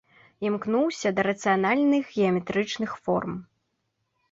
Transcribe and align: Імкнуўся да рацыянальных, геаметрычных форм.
Імкнуўся 0.47 1.11
да 1.19 1.25
рацыянальных, 1.29 2.03
геаметрычных 2.17 2.91
форм. 3.05 3.39